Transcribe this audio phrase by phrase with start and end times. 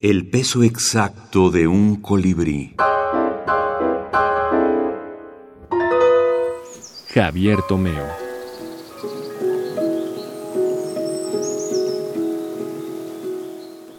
[0.00, 2.76] El peso exacto de un colibrí.
[7.12, 8.06] Javier Tomeo.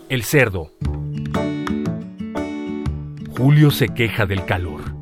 [0.08, 0.72] El cerdo.
[3.38, 4.96] Julio se queja del calor.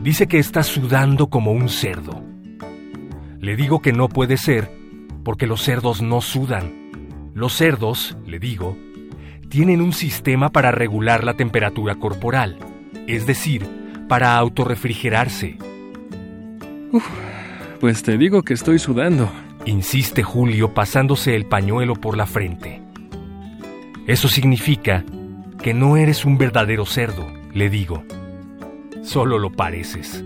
[0.00, 2.24] Dice que está sudando como un cerdo.
[3.40, 4.70] Le digo que no puede ser
[5.22, 7.30] porque los cerdos no sudan.
[7.34, 8.74] Los cerdos, le digo,
[9.54, 12.58] tienen un sistema para regular la temperatura corporal,
[13.06, 13.64] es decir,
[14.08, 15.58] para autorrefrigerarse.
[17.78, 19.30] pues te digo que estoy sudando.
[19.64, 22.82] Insiste Julio pasándose el pañuelo por la frente.
[24.08, 25.04] Eso significa
[25.62, 28.02] que no eres un verdadero cerdo, le digo.
[29.04, 30.24] Solo lo pareces.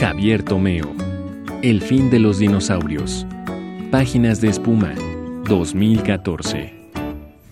[0.00, 0.94] Javier Tomeo.
[1.60, 3.26] El fin de los dinosaurios.
[3.90, 4.94] Páginas de espuma.
[5.48, 6.72] 2014.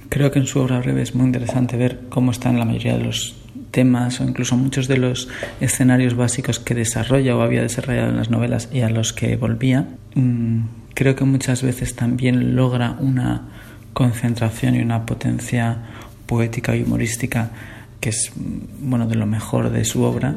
[0.08, 3.02] Creo que en su obra breve es muy interesante ver cómo están la mayoría de
[3.02, 3.34] los
[3.72, 5.28] temas o incluso muchos de los
[5.60, 9.88] escenarios básicos que desarrolla o había desarrollado en las novelas y a los que volvía.
[10.14, 10.60] Mm,
[10.94, 13.48] creo que muchas veces también logra una
[13.92, 15.78] concentración y una potencia
[16.26, 17.50] poética y humorística
[18.00, 20.36] que es mm, bueno de lo mejor de su obra.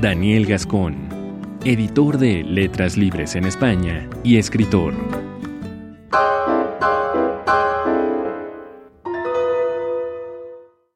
[0.00, 1.07] Daniel Gascón,
[1.64, 5.27] editor de Letras Libres en España y escritor.